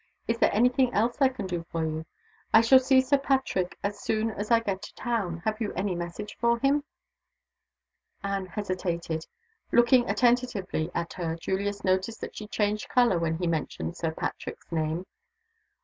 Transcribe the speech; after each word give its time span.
Is 0.27 0.39
there 0.39 0.49
any 0.51 0.69
thing 0.69 0.91
else 0.95 1.17
I 1.21 1.27
can 1.29 1.45
do 1.45 1.63
for 1.71 1.85
you? 1.85 2.07
I 2.51 2.61
shall 2.61 2.79
see 2.79 3.01
Sir 3.01 3.19
Patrick 3.19 3.77
as 3.83 3.99
soon 3.99 4.31
as 4.31 4.49
I 4.49 4.59
get 4.59 4.81
to 4.81 4.95
town. 4.95 5.43
Have 5.45 5.61
you 5.61 5.71
any 5.73 5.93
message 5.93 6.35
for 6.39 6.57
him?" 6.57 6.83
Anne 8.23 8.47
hesitated. 8.47 9.27
Looking 9.71 10.09
attentively 10.09 10.89
at 10.95 11.13
her, 11.13 11.35
Julius 11.35 11.83
noticed 11.83 12.19
that 12.21 12.35
she 12.35 12.47
changed 12.47 12.89
color 12.89 13.19
when 13.19 13.37
he 13.37 13.45
mentioned 13.45 13.95
Sir 13.95 14.09
Patrick's 14.09 14.71
name. 14.71 15.05